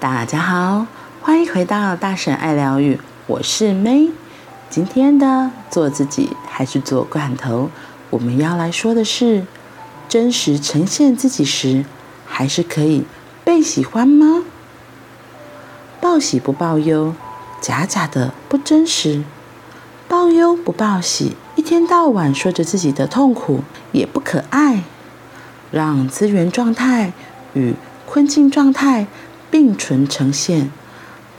[0.00, 0.86] 大家好，
[1.20, 4.12] 欢迎回到大婶爱疗愈，我是 May。
[4.70, 7.68] 今天的做自己还是做罐头？
[8.10, 9.44] 我们要来说的是，
[10.08, 11.84] 真实呈现自己时，
[12.24, 13.06] 还是可以
[13.42, 14.44] 被喜欢吗？
[16.00, 17.12] 报喜不报忧，
[17.60, 19.24] 假假的不真实；
[20.06, 24.84] 报忧不报喜，一天到晚说着自己的痛苦，也不可爱。
[25.72, 27.12] 让资源状态
[27.54, 27.74] 与
[28.06, 29.08] 困境状态。
[29.50, 30.70] 并存呈现，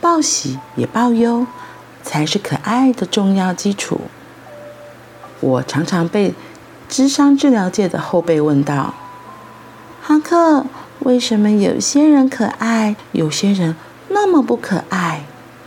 [0.01, 1.45] 报喜也报忧，
[2.03, 4.01] 才是可爱的重要基础。
[5.39, 6.33] 我常常被
[6.87, 8.93] 智商治疗界的后辈问到
[10.01, 10.65] ：“哈克，
[10.99, 13.75] 为什么有些人可爱，有些人
[14.09, 15.23] 那么不可爱？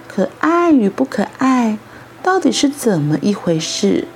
[0.08, 1.78] 可爱与不可爱，
[2.22, 4.06] 到底是怎么一回事？”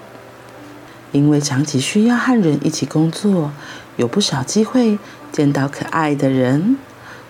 [1.13, 3.51] 因为长期需要和人一起工作，
[3.97, 4.99] 有不少机会
[5.33, 6.77] 见到可爱的人，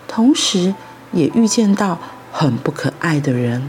[0.07, 0.75] 同时，
[1.11, 1.99] 也遇见到
[2.31, 3.63] 很不可爱的人。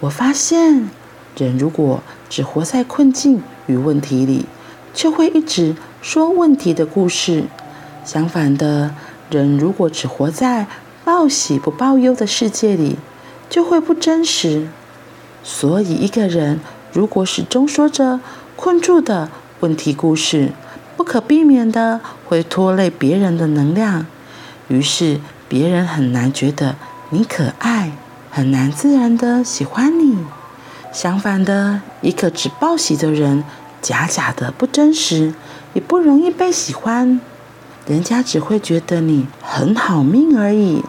[0.00, 0.88] 我发现，
[1.36, 4.46] 人如果只活在困境与问题里，
[4.94, 7.44] 就会一直说问题的故事；
[8.04, 8.94] 相反的，
[9.30, 10.66] 人如果只活在
[11.04, 12.96] 报喜不报忧的世界里，
[13.48, 14.68] 就会不真实。
[15.42, 16.60] 所以，一个人
[16.92, 18.20] 如果始终说着
[18.56, 19.30] 困住的
[19.60, 20.52] 问题故事，
[20.96, 24.06] 不可避免的会拖累别人的能量。
[24.68, 26.76] 于是，别人很难觉得
[27.10, 27.92] 你可爱，
[28.30, 30.18] 很难自然的喜欢你。
[30.92, 33.44] 相反的，一个只报喜的人，
[33.80, 35.32] 假假的不真实，
[35.72, 37.20] 也不容易被喜欢。
[37.86, 40.84] 人家只会觉得你很好命而已。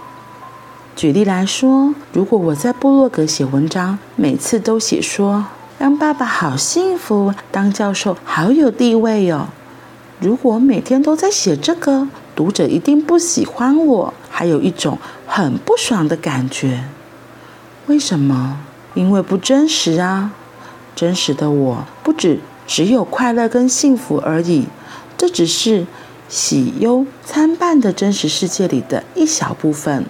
[0.95, 5.45] 举例来说，如果我在部落格写文章，每次都写说
[5.77, 9.47] 当爸爸好幸福，当教授好有地位哟。
[10.19, 14.13] 如果每天都在写这个，读者一定不喜欢我。
[14.29, 16.85] 还有一种很不爽的感觉，
[17.87, 18.61] 为什么？
[18.93, 20.31] 因为不真实啊！
[20.95, 24.67] 真实的我不只只有快乐跟幸福而已，
[25.17, 25.85] 这只是
[26.29, 30.05] 喜忧参半的真实世界里的一小部分。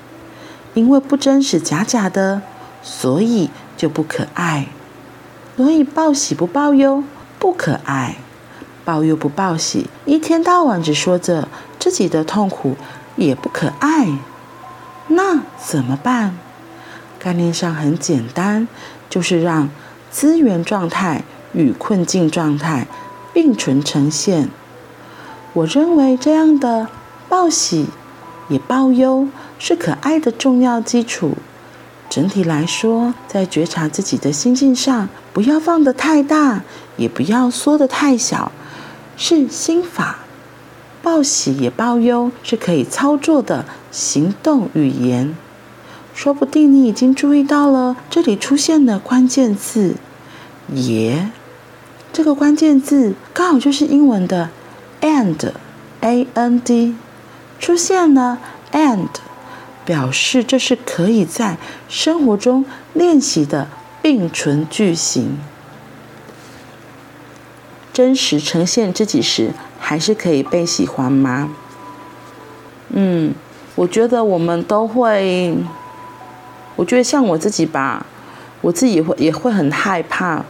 [0.75, 2.43] 因为不真实、假假的，
[2.83, 4.67] 所以就不可爱。
[5.57, 7.03] 所以报喜不报忧
[7.39, 8.17] 不可爱，
[8.89, 12.75] 报忧不报喜，一天到晚只说着自己的痛苦。
[13.15, 14.07] 也不可爱，
[15.09, 16.37] 那怎么办？
[17.19, 18.67] 概念上很简单，
[19.09, 19.69] 就是让
[20.09, 22.87] 资源状态与困境状态
[23.33, 24.49] 并存呈现。
[25.51, 26.87] 我认为这样的
[27.27, 27.87] 报喜
[28.47, 29.27] 也报忧
[29.59, 31.35] 是可爱的重要基础。
[32.09, 36.61] 整体来说，在觉察自己的心境上，不要放得太大，
[36.95, 38.51] 也不要缩得太小，
[39.19, 40.19] 是心法。
[41.03, 45.35] 报喜也报忧是可以操作的行动语言，
[46.13, 49.95] 说不定你已经注意到了，这里出现的关键字
[50.73, 51.29] “也”，
[52.11, 54.49] 这个关键字刚好就是英文的
[55.01, 56.95] “and”，A-N-D，
[57.59, 58.39] 出现了
[58.73, 59.07] “and”，
[59.85, 63.69] 表示这是可以在生活中练习的
[64.01, 65.37] 并存句型。
[67.99, 71.49] 真实呈现自己时，还是可以被喜欢吗？
[72.91, 73.33] 嗯，
[73.75, 75.53] 我觉得我们都会。
[76.77, 78.05] 我觉得像我自己吧，
[78.61, 80.45] 我自己也会也会很害怕，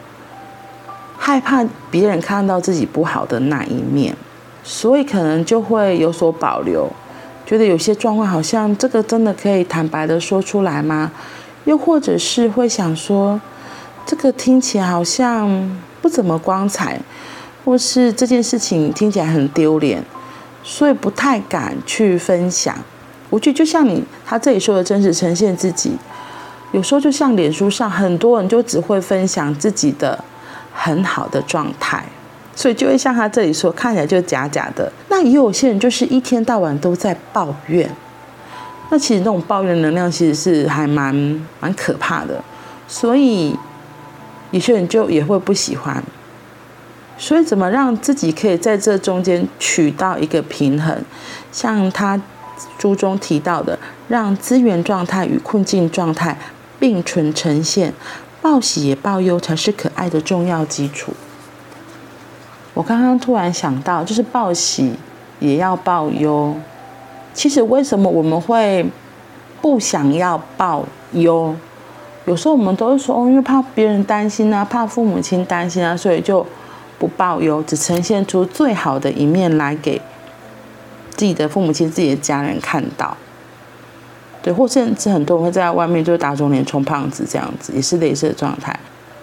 [1.18, 4.16] 害怕别人看到自己不好的那一面，
[4.64, 6.88] 所以可能就会有所保留，
[7.48, 11.12] 觉得有些状况好像这个真的可以坦白的说出来吗？
[11.66, 13.42] 又或者是会想说，
[14.06, 17.02] 这个听起来好像不怎么光彩。
[17.66, 20.04] 或是这件事情听起来很丢脸，
[20.64, 22.76] 所以不太敢去分享。
[23.30, 25.96] 我觉得就像你他这里说的真实呈现自己，
[26.72, 30.24] 有时候就像脸书上很多人就只会分享自己的
[30.74, 32.04] 很好的状态，
[32.56, 34.92] 所以就会像他这里说，看起来就假假的。
[35.10, 37.90] 那也有些人就是一天到晚都在抱怨，
[38.90, 41.14] 那其实那种抱怨能量其实是还蛮
[41.60, 42.44] 蛮可怕的，
[42.88, 43.56] 所以
[44.52, 46.04] 有些人就也会不喜欢。
[47.22, 51.04] 所以，怎么让自己可以在这中间取到一个平衡？
[51.52, 52.20] 像他
[52.80, 53.78] 书中提到的，
[54.08, 56.38] 让资源状态与困境状态
[56.80, 57.94] 并存呈现，
[58.42, 61.12] 报喜也报忧，才是可爱的重要基础。
[62.74, 64.94] 我刚刚突然想到，就是报喜
[65.42, 66.56] 也要报忧。
[67.34, 68.86] 其实，为什么我们会
[69.62, 71.54] 不想要报忧？
[72.24, 76.46] 有时候我们都会说，因为怕别人担心啊，怕父母亲担心啊，所以就。
[77.00, 80.00] 不报忧，只呈现出最好的一面来给
[81.16, 83.18] 自己的父母亲、自己的家人看到。
[84.42, 88.78] 对，或甚至很多人会在外面就打肿脸充胖子这样子，也是类似的状态。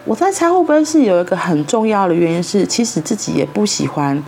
[0.05, 4.22] 我在猜会不会是有一个很重要的原因是，其实自己也不喜欢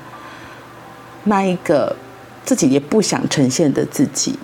[1.24, 1.94] 那一个
[2.44, 4.38] 自己也不想呈现的自己。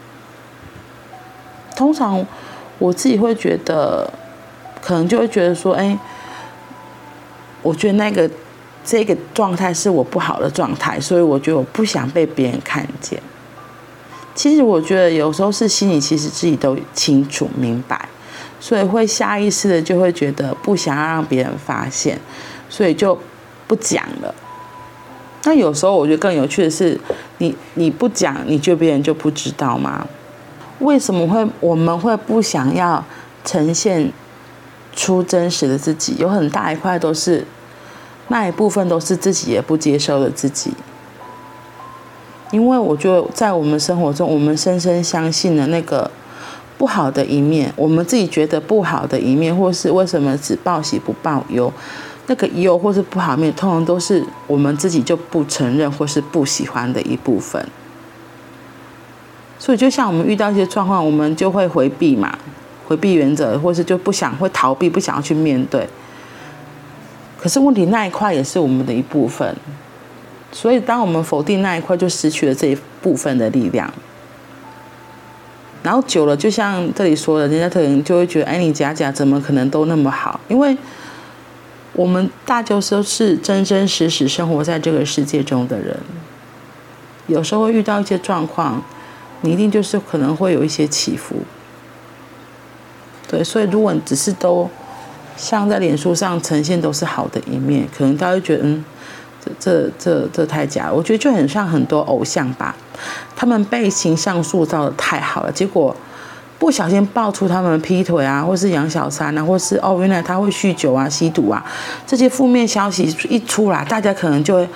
[1.74, 2.24] 通常
[2.78, 4.08] 我自己会觉得，
[4.80, 5.98] 可能就会觉得说，哎，
[7.62, 8.30] 我觉得那个
[8.84, 13.20] 这个状态是我不好的状态，所以我觉得我不想被别人看见。
[14.34, 18.08] 其实我觉得有时候是心里其实自己都清楚明白，
[18.60, 22.18] 所以会下意识的就会觉得不想要让别人发现，
[22.68, 23.18] 所以就
[23.66, 24.34] 不讲了。
[25.44, 26.98] 那有时候我觉得更有趣的是，
[27.38, 30.06] 你你不讲，你就别人就不知道吗？
[30.80, 33.04] 为什么会我们会不想要
[33.44, 34.10] 呈现
[34.96, 36.16] 出真实的自己？
[36.18, 37.46] 有很大一块都是
[38.28, 40.72] 那一部分都是自己也不接受的自己。
[42.50, 46.08] 因为我觉得在我们生活中，我们深深相信的那个
[46.78, 51.72] 不好的一面，我们自己觉得不好的一面，或是为什么只报喜不报忧，
[52.28, 57.66] 那个忧或是不好面，通常都是我们自己就不承认或是不喜欢的一部分。
[59.58, 62.38] 所以，就像我们遇到一些状况，我们就会回避嘛，
[62.86, 65.88] 回避原则，或是就不想会逃避，不想要去面对。
[67.44, 69.54] 可是问题那一块也是我们的一部分。
[70.50, 73.92] 所以，当我们否定那一块，就失去了这一部分的力量。
[75.82, 80.40] 然后久了，就像这里说的，人家可能就会觉得，哎，你假假怎么可能都那么好？
[80.48, 80.74] 因为
[81.92, 85.98] 我们大家都是真真实实生活在这个世界中的人，
[87.26, 88.82] 有时候会遇到一些状况，
[89.42, 91.42] 你一定就是可能会有一些起伏。
[93.28, 94.70] 对，所以如果你只是都
[95.36, 98.84] 像在脸书上呈现都是好的一面，可能大家会觉得，嗯。
[99.44, 102.74] 这这这这太假，我觉得就很像很多偶像吧，
[103.36, 105.94] 他们被形象塑造的太好了，结果
[106.58, 111.62] 不小心爆出他们劈腿啊，或是养小三啊，或是哦原来他会酗酒啊、吸毒啊，
[112.06, 114.66] 这些负面消息一出来，大家可能就会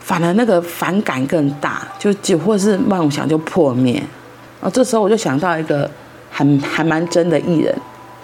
[0.00, 4.02] 反而那个反感更大，就就或是梦想就破灭。
[4.62, 5.90] 啊，这时候我就想到一个
[6.30, 7.76] 还还蛮真的艺人，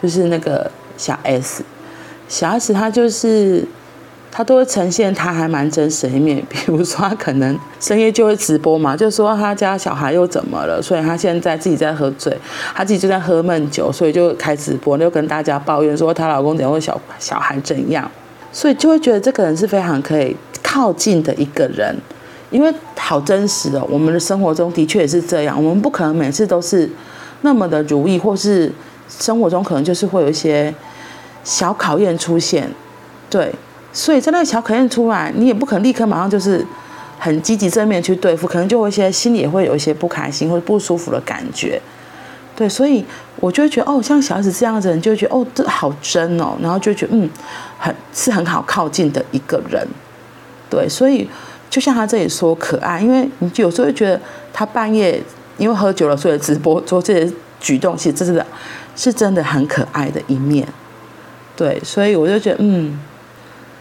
[0.02, 1.64] 就是那个小 S，
[2.28, 3.66] 小 S 她就是。
[4.34, 12.34] 她都会呈现她还蛮真实的一面， 比如说她可能深夜就会直播嘛，就说他家小孩又怎么了，所以他现在自己在喝醉，
[12.74, 18.10] 他自己就在喝闷酒，所以就开直播，就跟大家抱怨说她老公怎样或小小孩怎样，
[18.50, 21.94] 所以就会觉得这个人是非常可以靠近的一个人，
[22.50, 23.86] 因为好真实哦。
[23.90, 26.88] 我们的生活中的确也是这样，我们不可能每次都是
[27.42, 28.72] 那么的如意，或是
[29.20, 30.75] 生活中可能就是会有一些
[31.44, 32.70] 小考验出现，
[33.29, 33.53] 对。
[33.94, 36.64] 所以在那个小考验出来，你也不可能立刻马上就是
[37.19, 41.79] 很积极正面去对付，可能就会一些心里也会有一些不开心或者不舒服的感觉。
[42.56, 43.05] 对，所以
[43.37, 47.29] 我就会觉得哦，像小孩子这样子的人，就会觉得哦，这好真哦，然后就觉得嗯，
[47.79, 49.87] 很是很好靠近的一个人。
[50.70, 51.29] 对，所以
[51.69, 54.19] 就像他这里说可爱，因为你有时候会觉得
[54.55, 55.23] 他半夜
[55.59, 58.43] 因为喝酒了，所以直播做这些举动，其实这是
[58.96, 60.66] 是真的很可爱的一面。
[61.56, 62.98] 对，所以我就觉得嗯。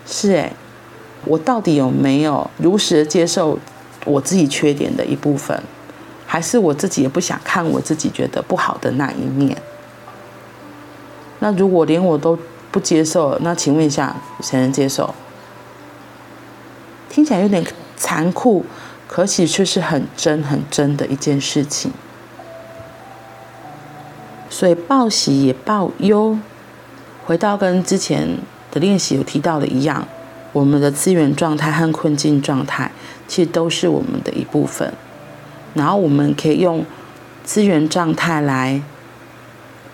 [0.03, 0.51] 是哎，
[1.25, 3.57] 我到底有没有如实的接受
[4.03, 5.63] 我自己缺点的一部分，
[6.25, 9.55] 还是我自己也不想看我自己觉得不好的那一面？
[11.37, 12.37] 那如果连我都
[12.71, 15.13] 不接受，那请问一下，谁能接受？
[17.07, 17.63] 听起来有点
[17.95, 18.65] 残酷，
[19.07, 21.91] 可喜却是很真很真的一件事情。
[24.61, 26.37] 所以报喜也报忧，
[27.25, 28.37] 回到跟之前。
[28.69, 30.07] 的练习有提到的一样，
[30.53, 32.91] 我们的资源状态和困境状态
[33.27, 34.93] 其实都是我们的一部分，
[35.73, 36.85] 然后我们可以用
[37.43, 38.81] 资源状态来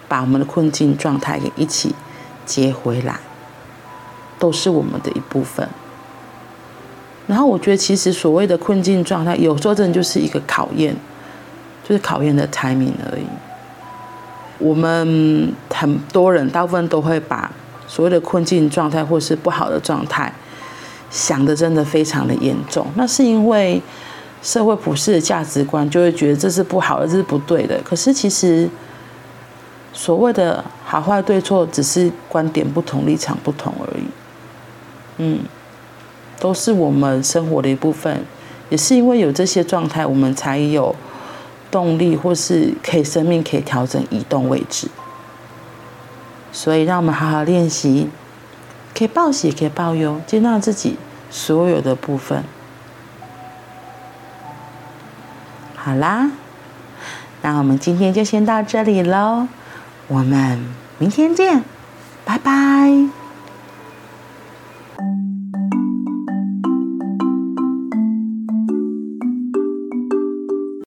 [0.09, 1.95] 把我们的困境状态给一起
[2.45, 3.19] 接回来，
[4.37, 5.67] 都是我们的一部分。
[7.25, 10.95] 然后我觉得，其实所谓的困境状态，有时候真的就是一个考验，
[11.83, 13.25] 就是考验的财命而已。
[14.59, 17.51] 我们很多人大部分都会把
[17.87, 20.33] 所谓的困境状态或是不好的状态，
[21.09, 22.85] 想的真的非常的严重。
[22.95, 23.81] 那是因为
[24.41, 27.79] 社会普世的价值观就会觉得这是不好的，这是不对的。
[27.83, 28.69] 可是其实
[29.93, 34.03] 所谓的好坏对错，只是观点不同、立场不同而已。
[35.17, 35.39] 嗯，
[36.39, 38.23] 都是我们生活的一部分。
[38.69, 40.93] 也是因为有这些状态，我们才有
[41.77, 44.89] 动力，或是可以生命可以调整移动位置。
[46.51, 48.09] 所以，让我们好好练习，
[48.97, 50.97] 可以报喜，可以报忧，接纳自己
[51.29, 52.43] 所有的部分。
[55.75, 56.31] 好啦，
[57.43, 59.47] 那我们今天就先到这里喽，
[60.07, 60.65] 我们
[60.97, 61.63] 明天见，
[62.25, 63.26] 拜拜。